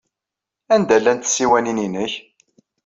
[0.73, 2.13] Anda llant tsiwanin-nnek?